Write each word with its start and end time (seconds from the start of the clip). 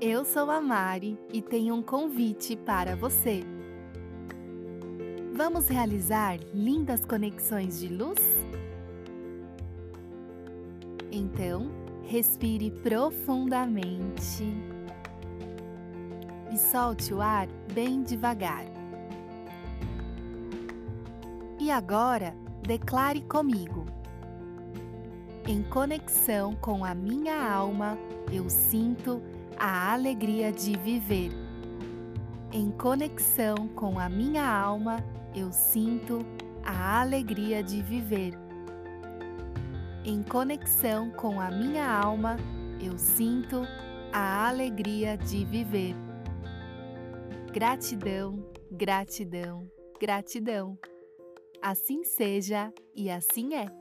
Eu 0.00 0.24
sou 0.24 0.48
a 0.52 0.60
Mari 0.60 1.18
e 1.32 1.42
tenho 1.42 1.74
um 1.74 1.82
convite 1.82 2.54
para 2.54 2.94
você. 2.94 3.42
Vamos 5.34 5.66
realizar 5.66 6.38
lindas 6.54 7.04
conexões 7.04 7.80
de 7.80 7.88
luz? 7.88 8.20
Então, 11.10 11.72
respire 12.04 12.70
profundamente 12.70 14.44
e 16.52 16.56
solte 16.56 17.12
o 17.12 17.20
ar 17.20 17.48
bem 17.74 18.04
devagar. 18.04 18.64
E 21.58 21.68
agora, 21.68 22.32
declare 22.62 23.22
comigo. 23.22 23.86
Em 25.50 25.64
conexão 25.64 26.54
com 26.54 26.84
a 26.84 26.94
minha 26.94 27.34
alma, 27.34 27.98
eu 28.32 28.48
sinto 28.48 29.20
a 29.58 29.92
alegria 29.92 30.52
de 30.52 30.78
viver. 30.78 31.32
Em 32.52 32.70
conexão 32.70 33.66
com 33.74 33.98
a 33.98 34.08
minha 34.08 34.48
alma, 34.48 35.04
eu 35.34 35.50
sinto 35.50 36.24
a 36.62 37.00
alegria 37.00 37.64
de 37.64 37.82
viver. 37.82 38.34
Em 40.04 40.22
conexão 40.22 41.10
com 41.10 41.40
a 41.40 41.50
minha 41.50 41.84
alma, 41.84 42.36
eu 42.80 42.96
sinto 42.96 43.62
a 44.12 44.46
alegria 44.46 45.18
de 45.18 45.44
viver. 45.44 45.96
Gratidão, 47.52 48.48
gratidão, 48.70 49.68
gratidão. 50.00 50.78
Assim 51.60 52.04
seja 52.04 52.72
e 52.94 53.10
assim 53.10 53.56
é. 53.56 53.79